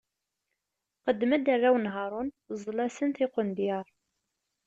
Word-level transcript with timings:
Qeddem-d 1.03 1.47
arraw 1.55 1.75
n 1.79 1.91
Haṛun, 1.93 2.29
Ẓẓels-asen 2.57 3.09
tiqendyar. 3.15 3.87